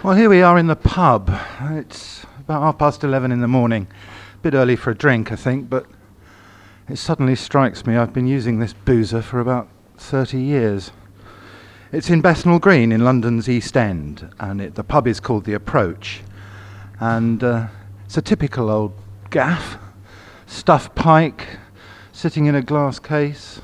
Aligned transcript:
Well, 0.00 0.14
here 0.14 0.30
we 0.30 0.42
are 0.42 0.56
in 0.56 0.68
the 0.68 0.76
pub. 0.76 1.28
It's 1.60 2.24
about 2.38 2.62
half 2.62 2.78
past 2.78 3.02
11 3.02 3.32
in 3.32 3.40
the 3.40 3.48
morning. 3.48 3.88
A 4.34 4.38
bit 4.38 4.54
early 4.54 4.76
for 4.76 4.92
a 4.92 4.94
drink, 4.94 5.32
I 5.32 5.34
think, 5.34 5.68
but 5.68 5.86
it 6.88 6.98
suddenly 6.98 7.34
strikes 7.34 7.84
me 7.84 7.96
I've 7.96 8.12
been 8.12 8.28
using 8.28 8.60
this 8.60 8.72
boozer 8.72 9.22
for 9.22 9.40
about 9.40 9.68
30 9.96 10.40
years. 10.40 10.92
It's 11.90 12.10
in 12.10 12.20
Bethnal 12.20 12.60
Green 12.60 12.92
in 12.92 13.02
London's 13.02 13.48
East 13.48 13.76
End, 13.76 14.32
and 14.38 14.60
it, 14.60 14.76
the 14.76 14.84
pub 14.84 15.08
is 15.08 15.18
called 15.18 15.44
The 15.44 15.54
Approach. 15.54 16.20
And 17.00 17.42
uh, 17.42 17.66
it's 18.04 18.16
a 18.16 18.22
typical 18.22 18.70
old 18.70 18.92
gaff, 19.30 19.78
stuffed 20.46 20.94
pike, 20.94 21.58
sitting 22.12 22.46
in 22.46 22.54
a 22.54 22.62
glass 22.62 23.00
case, 23.00 23.60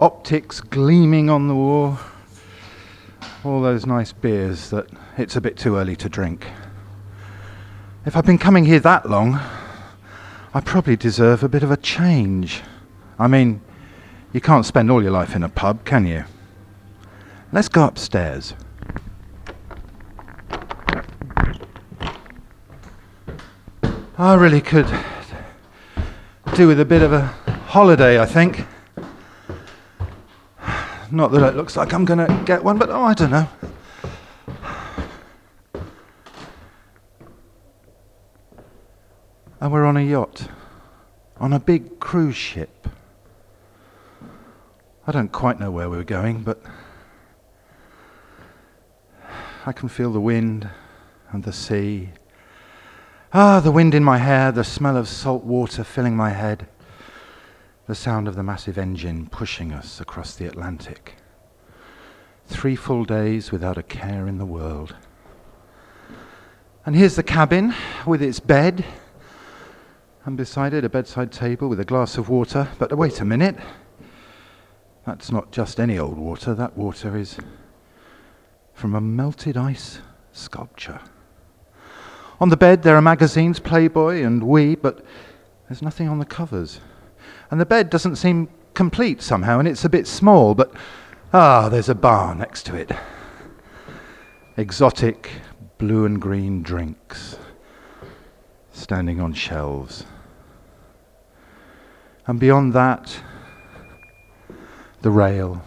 optics 0.00 0.60
gleaming 0.60 1.28
on 1.28 1.48
the 1.48 1.56
wall, 1.56 1.98
all 3.44 3.60
those 3.60 3.84
nice 3.84 4.12
beers 4.12 4.70
that 4.70 4.86
it's 5.18 5.36
a 5.36 5.40
bit 5.40 5.56
too 5.56 5.76
early 5.76 5.94
to 5.96 6.08
drink. 6.08 6.46
If 8.06 8.16
I've 8.16 8.24
been 8.24 8.38
coming 8.38 8.64
here 8.64 8.80
that 8.80 9.08
long, 9.08 9.38
I 10.54 10.60
probably 10.60 10.96
deserve 10.96 11.42
a 11.42 11.48
bit 11.48 11.62
of 11.62 11.70
a 11.70 11.76
change. 11.76 12.62
I 13.18 13.28
mean, 13.28 13.60
you 14.32 14.40
can't 14.40 14.64
spend 14.64 14.90
all 14.90 15.02
your 15.02 15.12
life 15.12 15.36
in 15.36 15.42
a 15.42 15.48
pub, 15.48 15.84
can 15.84 16.06
you? 16.06 16.24
Let's 17.52 17.68
go 17.68 17.84
upstairs. 17.84 18.54
I 24.16 24.34
really 24.34 24.60
could 24.60 24.86
do 26.54 26.66
with 26.66 26.80
a 26.80 26.84
bit 26.84 27.02
of 27.02 27.12
a 27.12 27.26
holiday, 27.66 28.18
I 28.20 28.26
think. 28.26 28.64
Not 31.14 31.30
that 31.30 31.44
it 31.44 31.54
looks 31.54 31.76
like 31.76 31.94
I'm 31.94 32.04
going 32.04 32.18
to 32.18 32.42
get 32.44 32.64
one, 32.64 32.76
but 32.76 32.90
oh, 32.90 33.04
I 33.04 33.14
don't 33.14 33.30
know. 33.30 33.48
And 39.60 39.72
we're 39.72 39.84
on 39.84 39.96
a 39.96 40.02
yacht, 40.02 40.48
on 41.36 41.52
a 41.52 41.60
big 41.60 42.00
cruise 42.00 42.34
ship. 42.34 42.88
I 45.06 45.12
don't 45.12 45.30
quite 45.30 45.60
know 45.60 45.70
where 45.70 45.88
we're 45.88 46.02
going, 46.02 46.42
but 46.42 46.60
I 49.64 49.70
can 49.70 49.88
feel 49.88 50.12
the 50.12 50.20
wind 50.20 50.68
and 51.30 51.44
the 51.44 51.52
sea. 51.52 52.10
Ah, 53.32 53.60
the 53.60 53.70
wind 53.70 53.94
in 53.94 54.02
my 54.02 54.18
hair, 54.18 54.50
the 54.50 54.64
smell 54.64 54.96
of 54.96 55.06
salt 55.06 55.44
water 55.44 55.84
filling 55.84 56.16
my 56.16 56.30
head, 56.30 56.66
the 57.86 57.94
sound 57.94 58.26
of 58.26 58.34
the 58.34 58.42
massive 58.42 58.78
engine 58.78 59.26
pushing 59.26 59.72
us 59.72 60.00
across 60.00 60.34
the 60.34 60.46
Atlantic. 60.46 61.16
Three 62.46 62.76
full 62.76 63.04
days 63.04 63.52
without 63.52 63.76
a 63.76 63.82
care 63.82 64.26
in 64.26 64.38
the 64.38 64.46
world. 64.46 64.94
And 66.86 66.96
here's 66.96 67.16
the 67.16 67.22
cabin 67.22 67.74
with 68.06 68.22
its 68.22 68.40
bed 68.40 68.84
and 70.24 70.36
beside 70.36 70.72
it 70.72 70.84
a 70.84 70.88
bedside 70.88 71.30
table 71.30 71.68
with 71.68 71.80
a 71.80 71.84
glass 71.84 72.16
of 72.16 72.28
water. 72.28 72.68
But 72.78 72.96
wait 72.96 73.20
a 73.20 73.24
minute. 73.24 73.56
That's 75.04 75.30
not 75.30 75.50
just 75.50 75.78
any 75.78 75.98
old 75.98 76.16
water, 76.16 76.54
that 76.54 76.76
water 76.78 77.16
is 77.16 77.36
from 78.72 78.94
a 78.94 79.00
melted 79.00 79.56
ice 79.56 80.00
sculpture. 80.32 81.00
On 82.40 82.48
the 82.48 82.56
bed 82.56 82.82
there 82.82 82.96
are 82.96 83.02
magazines, 83.02 83.60
Playboy 83.60 84.22
and 84.22 84.42
We, 84.42 84.74
but 84.74 85.04
there's 85.68 85.82
nothing 85.82 86.08
on 86.08 86.18
the 86.18 86.24
covers. 86.24 86.80
And 87.50 87.60
the 87.60 87.66
bed 87.66 87.90
doesn't 87.90 88.16
seem 88.16 88.48
complete 88.74 89.22
somehow, 89.22 89.58
and 89.58 89.68
it's 89.68 89.84
a 89.84 89.88
bit 89.88 90.06
small, 90.06 90.54
but 90.54 90.72
ah, 91.32 91.68
there's 91.68 91.88
a 91.88 91.94
bar 91.94 92.34
next 92.34 92.66
to 92.66 92.76
it. 92.76 92.90
Exotic 94.56 95.30
blue 95.78 96.04
and 96.04 96.20
green 96.20 96.62
drinks 96.62 97.36
standing 98.72 99.20
on 99.20 99.32
shelves. 99.32 100.04
And 102.26 102.40
beyond 102.40 102.72
that, 102.72 103.20
the 105.02 105.10
rail. 105.10 105.62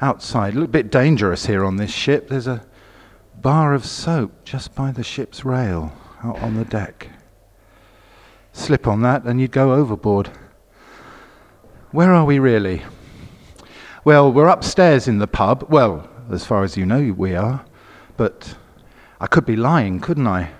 Outside, 0.00 0.52
a 0.52 0.56
little 0.56 0.68
bit 0.68 0.90
dangerous 0.90 1.46
here 1.46 1.64
on 1.64 1.76
this 1.76 1.90
ship, 1.90 2.28
there's 2.28 2.46
a 2.46 2.64
bar 3.40 3.74
of 3.74 3.84
soap 3.84 4.44
just 4.44 4.74
by 4.74 4.90
the 4.90 5.02
ship's 5.02 5.44
rail 5.44 5.92
out 6.22 6.38
on 6.40 6.54
the 6.54 6.64
deck. 6.64 7.08
Slip 8.58 8.88
on 8.88 9.02
that 9.02 9.22
and 9.22 9.40
you'd 9.40 9.52
go 9.52 9.72
overboard. 9.72 10.30
Where 11.92 12.12
are 12.12 12.24
we 12.24 12.40
really? 12.40 12.82
Well, 14.04 14.32
we're 14.32 14.48
upstairs 14.48 15.06
in 15.06 15.18
the 15.18 15.28
pub. 15.28 15.66
Well, 15.70 16.10
as 16.28 16.44
far 16.44 16.64
as 16.64 16.76
you 16.76 16.84
know, 16.84 17.14
we 17.16 17.36
are. 17.36 17.64
But 18.16 18.56
I 19.20 19.28
could 19.28 19.46
be 19.46 19.54
lying, 19.54 20.00
couldn't 20.00 20.26
I? 20.26 20.50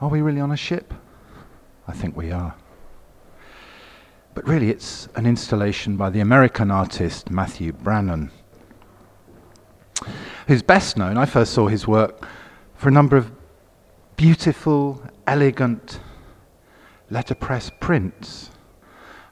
Are 0.00 0.08
we 0.08 0.20
really 0.20 0.40
on 0.40 0.50
a 0.50 0.56
ship? 0.56 0.92
I 1.86 1.92
think 1.92 2.16
we 2.16 2.32
are. 2.32 2.56
But 4.34 4.48
really, 4.48 4.68
it's 4.68 5.08
an 5.14 5.26
installation 5.26 5.96
by 5.96 6.10
the 6.10 6.20
American 6.20 6.72
artist 6.72 7.30
Matthew 7.30 7.72
Brannon, 7.72 8.32
who's 10.48 10.62
best 10.62 10.96
known. 10.96 11.16
I 11.16 11.24
first 11.24 11.54
saw 11.54 11.68
his 11.68 11.86
work 11.86 12.26
for 12.74 12.88
a 12.88 12.92
number 12.92 13.16
of 13.16 13.30
beautiful, 14.20 15.02
elegant 15.26 15.98
letterpress 17.08 17.70
prints. 17.80 18.50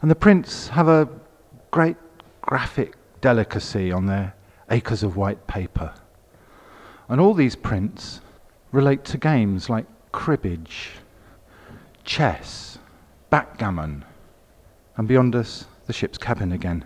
And 0.01 0.11
the 0.11 0.15
prints 0.15 0.69
have 0.69 0.89
a 0.89 1.07
great 1.71 1.99
graphic 2.41 2.95
delicacy 3.21 3.93
on 3.93 4.07
their 4.07 4.33
acres 4.71 5.03
of 5.03 5.15
white 5.15 5.47
paper. 5.47 5.93
And 7.07 7.21
all 7.21 7.35
these 7.35 7.55
prints 7.55 8.23
relate 8.73 9.05
to 9.05 9.19
games 9.19 9.69
like 9.69 9.85
cribbage 10.11 10.93
chess, 12.03 12.79
backgammon, 13.29 14.07
and 14.97 15.07
beyond 15.07 15.37
us, 15.37 15.67
the 15.85 15.93
ship's 15.93 16.17
cabin 16.17 16.53
again. 16.53 16.83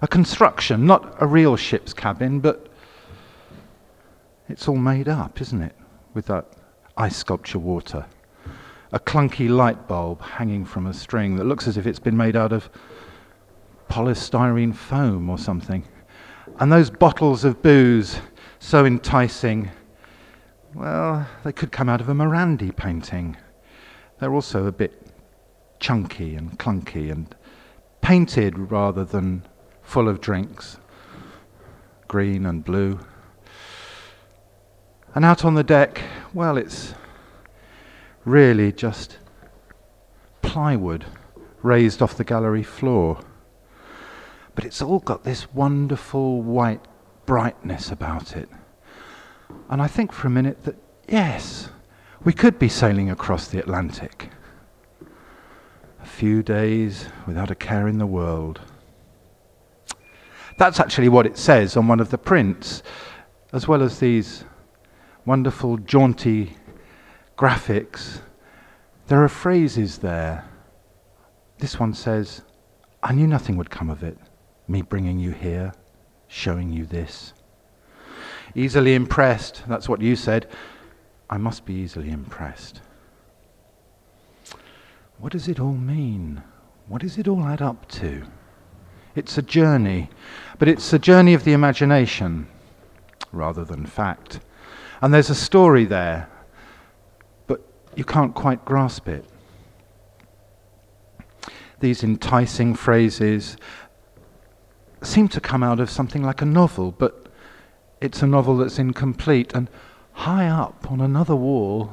A 0.00 0.08
construction, 0.08 0.86
not 0.86 1.16
a 1.20 1.26
real 1.26 1.56
ship's 1.56 1.92
cabin, 1.92 2.40
but 2.40 2.68
it's 4.48 4.66
all 4.68 4.78
made 4.78 5.06
up, 5.06 5.38
isn't 5.42 5.60
it? 5.60 5.76
With 6.14 6.24
that 6.26 6.46
ice 6.96 7.16
sculpture 7.16 7.58
water. 7.58 8.06
A 8.92 9.00
clunky 9.00 9.48
light 9.48 9.88
bulb 9.88 10.20
hanging 10.20 10.64
from 10.64 10.86
a 10.86 10.92
string 10.92 11.36
that 11.36 11.44
looks 11.44 11.66
as 11.66 11.76
if 11.76 11.86
it's 11.86 11.98
been 11.98 12.16
made 12.16 12.36
out 12.36 12.52
of 12.52 12.68
polystyrene 13.88 14.74
foam 14.74 15.30
or 15.30 15.38
something. 15.38 15.84
And 16.58 16.70
those 16.70 16.90
bottles 16.90 17.44
of 17.44 17.62
booze, 17.62 18.20
so 18.58 18.84
enticing, 18.84 19.70
well, 20.74 21.26
they 21.44 21.52
could 21.52 21.72
come 21.72 21.88
out 21.88 22.00
of 22.00 22.08
a 22.08 22.14
Morandi 22.14 22.74
painting. 22.74 23.36
They're 24.18 24.34
also 24.34 24.66
a 24.66 24.72
bit 24.72 25.06
chunky 25.80 26.34
and 26.36 26.58
clunky 26.58 27.10
and 27.10 27.34
painted 28.02 28.70
rather 28.70 29.04
than 29.04 29.42
full 29.82 30.08
of 30.08 30.20
drinks, 30.20 30.78
green 32.08 32.46
and 32.46 32.64
blue. 32.64 33.00
And 35.14 35.24
out 35.24 35.44
on 35.44 35.54
the 35.54 35.64
deck, 35.64 36.00
well, 36.34 36.56
it's 36.56 36.94
really 38.24 38.72
just 38.72 39.18
plywood 40.40 41.04
raised 41.62 42.02
off 42.02 42.16
the 42.16 42.24
gallery 42.24 42.62
floor. 42.62 43.20
But 44.54 44.64
it's 44.64 44.82
all 44.82 44.98
got 45.00 45.24
this 45.24 45.52
wonderful 45.52 46.42
white 46.42 46.80
brightness 47.26 47.90
about 47.90 48.36
it. 48.36 48.48
And 49.70 49.80
I 49.80 49.86
think 49.86 50.12
for 50.12 50.26
a 50.26 50.30
minute 50.30 50.64
that, 50.64 50.76
yes, 51.08 51.70
we 52.24 52.32
could 52.32 52.58
be 52.58 52.68
sailing 52.68 53.10
across 53.10 53.48
the 53.48 53.58
Atlantic. 53.58 54.30
A 56.02 56.06
few 56.06 56.42
days 56.42 57.06
without 57.26 57.50
a 57.50 57.54
care 57.54 57.88
in 57.88 57.98
the 57.98 58.06
world. 58.06 58.60
That's 60.58 60.80
actually 60.80 61.08
what 61.08 61.26
it 61.26 61.38
says 61.38 61.76
on 61.76 61.88
one 61.88 62.00
of 62.00 62.10
the 62.10 62.18
prints, 62.18 62.82
as 63.52 63.66
well 63.66 63.82
as 63.82 63.98
these 63.98 64.44
wonderful, 65.24 65.78
jaunty 65.78 66.56
graphics. 67.36 68.20
There 69.06 69.22
are 69.22 69.28
phrases 69.28 69.98
there. 69.98 70.48
This 71.58 71.78
one 71.78 71.94
says, 71.94 72.42
I 73.02 73.12
knew 73.12 73.26
nothing 73.26 73.56
would 73.56 73.70
come 73.70 73.90
of 73.90 74.02
it, 74.02 74.18
me 74.68 74.82
bringing 74.82 75.18
you 75.18 75.30
here, 75.30 75.72
showing 76.28 76.72
you 76.72 76.86
this. 76.86 77.32
Easily 78.54 78.94
impressed, 78.94 79.62
that's 79.68 79.88
what 79.88 80.00
you 80.00 80.16
said. 80.16 80.48
I 81.30 81.36
must 81.38 81.64
be 81.64 81.74
easily 81.74 82.10
impressed. 82.10 82.80
What 85.18 85.32
does 85.32 85.48
it 85.48 85.60
all 85.60 85.74
mean? 85.74 86.42
What 86.88 87.02
does 87.02 87.16
it 87.16 87.28
all 87.28 87.44
add 87.44 87.62
up 87.62 87.88
to? 87.90 88.24
It's 89.14 89.38
a 89.38 89.42
journey, 89.42 90.10
but 90.58 90.68
it's 90.68 90.92
a 90.92 90.98
journey 90.98 91.34
of 91.34 91.44
the 91.44 91.52
imagination 91.52 92.48
rather 93.30 93.64
than 93.64 93.86
fact. 93.86 94.40
And 95.02 95.12
there's 95.12 95.30
a 95.30 95.34
story 95.34 95.84
there, 95.84 96.28
but 97.48 97.60
you 97.96 98.04
can't 98.04 98.34
quite 98.34 98.64
grasp 98.64 99.08
it. 99.08 99.24
These 101.80 102.04
enticing 102.04 102.76
phrases 102.76 103.56
seem 105.02 105.26
to 105.30 105.40
come 105.40 105.64
out 105.64 105.80
of 105.80 105.90
something 105.90 106.22
like 106.22 106.40
a 106.40 106.44
novel, 106.44 106.92
but 106.92 107.26
it's 108.00 108.22
a 108.22 108.26
novel 108.28 108.56
that's 108.56 108.78
incomplete. 108.78 109.52
And 109.54 109.68
high 110.12 110.46
up 110.46 110.88
on 110.88 111.00
another 111.00 111.34
wall, 111.34 111.90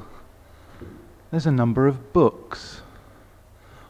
there's 1.31 1.47
a 1.47 1.51
number 1.51 1.87
of 1.87 2.13
books 2.13 2.81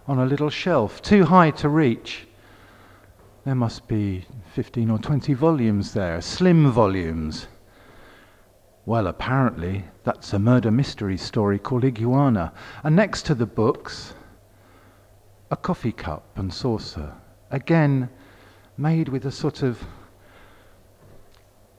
on 0.07 0.17
a 0.17 0.25
little 0.25 0.49
shelf, 0.49 1.01
too 1.01 1.25
high 1.25 1.51
to 1.51 1.67
reach. 1.67 2.25
There 3.43 3.53
must 3.53 3.85
be 3.89 4.25
15 4.53 4.89
or 4.89 4.97
20 4.97 5.33
volumes 5.33 5.93
there, 5.93 6.21
slim 6.21 6.71
volumes. 6.71 7.47
Well, 8.89 9.05
apparently, 9.05 9.83
that's 10.03 10.33
a 10.33 10.39
murder 10.39 10.71
mystery 10.71 11.15
story 11.15 11.59
called 11.59 11.85
Iguana. 11.85 12.51
And 12.83 12.95
next 12.95 13.23
to 13.27 13.35
the 13.35 13.45
books, 13.45 14.15
a 15.51 15.55
coffee 15.55 15.91
cup 15.91 16.23
and 16.35 16.51
saucer. 16.51 17.13
Again, 17.51 18.09
made 18.79 19.07
with 19.07 19.27
a 19.27 19.31
sort 19.31 19.61
of 19.61 19.83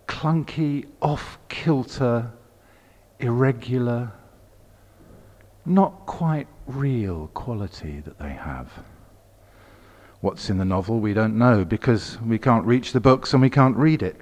clunky, 0.07 0.87
off 1.03 1.37
kilter, 1.49 2.31
irregular, 3.19 4.13
not 5.67 6.07
quite 6.07 6.47
real 6.69 7.27
quality 7.35 7.99
that 8.05 8.21
they 8.21 8.35
have. 8.35 8.71
What's 10.21 10.49
in 10.49 10.59
the 10.59 10.65
novel, 10.65 11.01
we 11.01 11.13
don't 11.13 11.37
know 11.37 11.65
because 11.65 12.21
we 12.21 12.39
can't 12.39 12.65
reach 12.65 12.93
the 12.93 13.01
books 13.01 13.33
and 13.33 13.43
we 13.43 13.51
can't 13.51 13.77
read 13.77 14.01
it. 14.01 14.21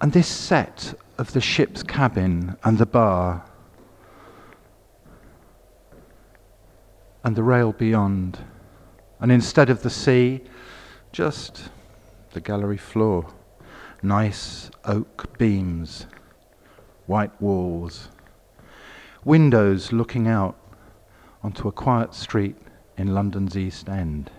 And 0.00 0.12
this 0.12 0.28
set 0.28 0.94
of 1.16 1.32
the 1.32 1.40
ship's 1.40 1.82
cabin 1.82 2.56
and 2.62 2.76
the 2.76 2.86
bar 2.86 3.44
and 7.24 7.34
the 7.34 7.42
rail 7.42 7.72
beyond, 7.72 8.38
and 9.18 9.32
instead 9.32 9.70
of 9.70 9.82
the 9.82 9.90
sea, 9.90 10.42
just 11.12 11.70
the 12.32 12.40
gallery 12.40 12.76
floor, 12.76 13.26
nice 14.02 14.70
oak 14.84 15.36
beams, 15.38 16.06
white 17.06 17.40
walls, 17.40 18.10
windows 19.24 19.92
looking 19.92 20.28
out 20.28 20.56
onto 21.42 21.66
a 21.66 21.72
quiet 21.72 22.14
street 22.14 22.56
in 22.98 23.14
London's 23.14 23.56
East 23.56 23.88
End. 23.88 24.30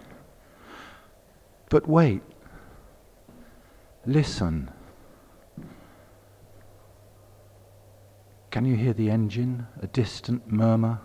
But 1.70 1.90
wait, 1.90 2.22
listen. 4.06 4.72
Can 8.58 8.66
you 8.66 8.76
hear 8.76 8.94
the 8.94 9.12
engine, 9.12 9.68
a 9.84 9.86
distant 9.86 10.52
murmur? 10.52 11.00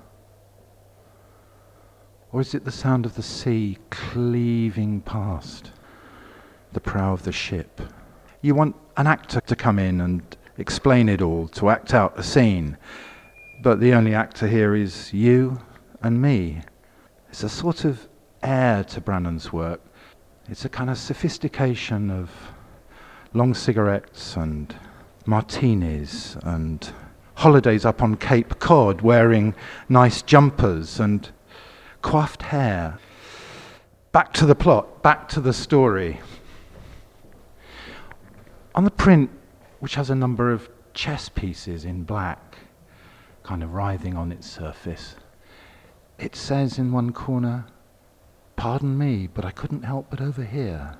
Or 2.32 2.40
is 2.40 2.54
it 2.54 2.64
the 2.64 2.72
sound 2.72 3.04
of 3.04 3.14
the 3.14 3.22
sea 3.22 3.76
cleaving 3.90 5.02
past 5.02 5.70
the 6.72 6.80
prow 6.80 7.12
of 7.12 7.24
the 7.24 7.30
ship? 7.30 7.82
You 8.40 8.54
want 8.54 8.74
an 8.96 9.06
actor 9.06 9.42
to 9.42 9.54
come 9.54 9.78
in 9.78 10.00
and 10.00 10.22
explain 10.56 11.10
it 11.10 11.20
all, 11.20 11.46
to 11.48 11.68
act 11.68 11.92
out 11.92 12.18
a 12.18 12.22
scene. 12.22 12.78
But 13.62 13.80
the 13.80 13.92
only 13.92 14.14
actor 14.14 14.46
here 14.46 14.74
is 14.74 15.12
you 15.12 15.60
and 16.02 16.22
me. 16.22 16.62
It's 17.28 17.42
a 17.42 17.50
sort 17.50 17.84
of 17.84 18.08
air 18.42 18.82
to 18.84 19.00
Brannon's 19.02 19.52
work. 19.52 19.82
It's 20.48 20.64
a 20.64 20.70
kind 20.70 20.88
of 20.88 20.96
sophistication 20.96 22.10
of 22.10 22.30
long 23.34 23.52
cigarettes 23.52 24.36
and 24.36 24.74
martinis 25.26 26.38
and 26.44 26.90
holidays 27.42 27.84
up 27.84 28.00
on 28.00 28.14
Cape 28.14 28.60
Cod 28.60 29.00
wearing 29.00 29.52
nice 29.88 30.22
jumpers 30.22 31.00
and 31.00 31.28
coiffed 32.00 32.42
hair. 32.42 32.98
Back 34.12 34.32
to 34.34 34.46
the 34.46 34.54
plot, 34.54 35.02
back 35.02 35.28
to 35.30 35.40
the 35.40 35.52
story. 35.52 36.20
On 38.76 38.84
the 38.84 38.92
print, 38.92 39.28
which 39.80 39.96
has 39.96 40.08
a 40.08 40.14
number 40.14 40.52
of 40.52 40.70
chess 40.94 41.28
pieces 41.28 41.84
in 41.84 42.04
black, 42.04 42.58
kind 43.42 43.64
of 43.64 43.74
writhing 43.74 44.16
on 44.16 44.30
its 44.30 44.48
surface, 44.48 45.16
it 46.20 46.36
says 46.36 46.78
in 46.78 46.92
one 46.92 47.12
corner, 47.12 47.66
Pardon 48.54 48.96
me, 48.96 49.26
but 49.26 49.44
I 49.44 49.50
couldn't 49.50 49.82
help 49.82 50.10
but 50.10 50.20
overhear. 50.20 50.96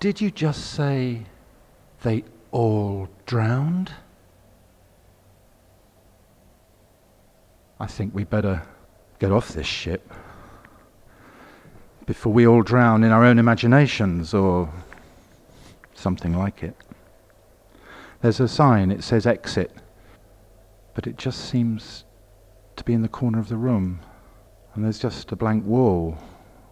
Did 0.00 0.22
you 0.22 0.30
just 0.30 0.64
say 0.64 1.26
they 2.00 2.24
all 2.52 3.10
drowned? 3.26 3.92
I 7.80 7.86
think 7.86 8.12
we 8.12 8.24
better 8.24 8.62
get 9.20 9.30
off 9.30 9.50
this 9.50 9.66
ship 9.66 10.12
before 12.06 12.32
we 12.32 12.46
all 12.46 12.62
drown 12.62 13.04
in 13.04 13.12
our 13.12 13.24
own 13.24 13.38
imaginations 13.38 14.34
or 14.34 14.72
something 15.94 16.36
like 16.36 16.62
it. 16.62 16.74
There's 18.20 18.40
a 18.40 18.48
sign, 18.48 18.90
it 18.90 19.04
says 19.04 19.26
exit, 19.26 19.70
but 20.94 21.06
it 21.06 21.16
just 21.16 21.48
seems 21.48 22.04
to 22.74 22.82
be 22.82 22.94
in 22.94 23.02
the 23.02 23.08
corner 23.08 23.38
of 23.38 23.48
the 23.48 23.56
room, 23.56 24.00
and 24.74 24.84
there's 24.84 24.98
just 24.98 25.30
a 25.30 25.36
blank 25.36 25.64
wall 25.64 26.18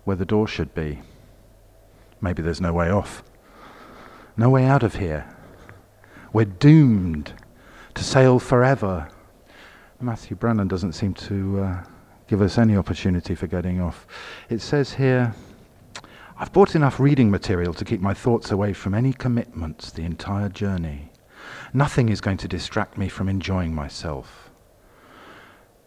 where 0.04 0.16
the 0.16 0.24
door 0.24 0.48
should 0.48 0.74
be. 0.74 1.00
Maybe 2.20 2.42
there's 2.42 2.60
no 2.60 2.72
way 2.72 2.90
off, 2.90 3.22
no 4.36 4.50
way 4.50 4.64
out 4.64 4.82
of 4.82 4.96
here. 4.96 5.32
We're 6.32 6.46
doomed 6.46 7.32
to 7.94 8.02
sail 8.02 8.40
forever 8.40 9.08
Matthew 10.00 10.37
Brannon 10.37 10.69
doesn't 10.69 10.93
seem 10.93 11.14
to 11.14 11.60
uh, 11.60 11.84
give 12.26 12.43
us 12.43 12.58
any 12.58 12.76
opportunity 12.76 13.34
for 13.34 13.46
getting 13.46 13.81
off. 13.81 14.06
It 14.50 14.60
says 14.60 14.93
here, 14.93 15.34
I've 16.38 16.52
bought 16.52 16.75
enough 16.75 17.00
reading 17.00 17.31
material 17.31 17.72
to 17.75 17.84
keep 17.84 18.00
my 18.00 18.12
thoughts 18.12 18.50
away 18.50 18.75
from 18.75 18.94
any 18.94 19.12
commitments 19.12 19.90
the 19.90 20.02
entire 20.02 20.50
journey. 20.50 21.10
Nothing 21.72 22.10
is 22.10 22.20
going 22.20 22.37
to 22.38 22.48
distract 22.48 22.98
me 22.98 23.08
from 23.08 23.28
enjoying 23.28 23.75
myself. 23.75 24.50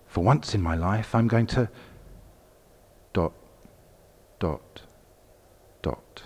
For 0.08 0.24
once 0.24 0.56
in 0.56 0.62
my 0.62 0.76
life, 0.76 1.14
I'm 1.14 1.28
going 1.28 1.46
to. 1.48 1.70
dot, 3.14 3.34
dot, 4.40 4.82
dot. 5.84 6.24